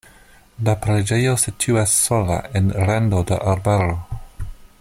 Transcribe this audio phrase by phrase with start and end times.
[0.69, 3.99] La preĝejo situas sola en rando de arbaro.